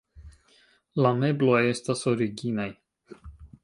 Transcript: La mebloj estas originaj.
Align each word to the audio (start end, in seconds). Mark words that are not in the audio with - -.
La 1.07 1.13
mebloj 1.19 1.61
estas 1.75 2.05
originaj. 2.17 2.71